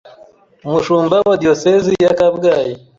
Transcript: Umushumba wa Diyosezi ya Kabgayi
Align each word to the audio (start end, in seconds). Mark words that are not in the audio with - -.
Umushumba 0.67 1.15
wa 1.27 1.35
Diyosezi 1.41 1.91
ya 2.03 2.11
Kabgayi 2.19 2.73